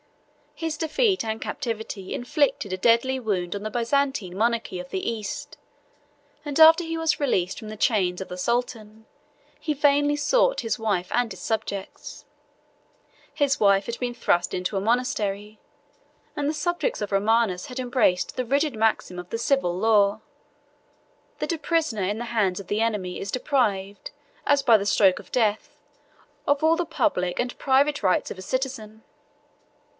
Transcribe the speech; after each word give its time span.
His 0.55 0.77
defeat 0.77 1.23
and 1.25 1.39
captivity 1.41 2.13
inflicted 2.13 2.73
a 2.73 2.77
deadly 2.77 3.19
wound 3.19 3.55
on 3.55 3.63
the 3.63 3.69
Byzantine 3.71 4.35
monarchy 4.37 4.79
of 4.79 4.89
the 4.89 5.09
East; 5.09 5.57
and 6.45 6.59
after 6.59 6.83
he 6.83 6.97
was 6.99 7.19
released 7.19 7.57
from 7.57 7.69
the 7.69 7.77
chains 7.77 8.19
of 8.21 8.27
the 8.27 8.37
sultan, 8.37 9.05
he 9.59 9.73
vainly 9.73 10.15
sought 10.15 10.61
his 10.61 10.77
wife 10.79 11.07
and 11.11 11.31
his 11.31 11.39
subjects. 11.39 12.25
His 13.33 13.59
wife 13.59 13.85
had 13.87 13.99
been 13.99 14.13
thrust 14.15 14.55
into 14.55 14.75
a 14.75 14.81
monastery, 14.81 15.59
and 16.35 16.49
the 16.49 16.53
subjects 16.53 17.01
of 17.01 17.11
Romanus 17.11 17.67
had 17.67 17.79
embraced 17.79 18.35
the 18.35 18.45
rigid 18.45 18.75
maxim 18.75 19.17
of 19.19 19.29
the 19.29 19.37
civil 19.39 19.75
law, 19.75 20.21
that 21.39 21.51
a 21.53 21.57
prisoner 21.57 22.03
in 22.03 22.17
the 22.19 22.25
hands 22.35 22.59
of 22.59 22.67
the 22.67 22.81
enemy 22.81 23.19
is 23.19 23.31
deprived, 23.31 24.11
as 24.47 24.61
by 24.63 24.77
the 24.77 24.85
stroke 24.85 25.19
of 25.19 25.31
death, 25.31 25.75
of 26.47 26.63
all 26.63 26.75
the 26.75 26.85
public 26.85 27.39
and 27.39 27.57
private 27.59 28.01
rights 28.01 28.29
of 28.31 28.37
a 28.39 28.43
citizen. 28.43 29.03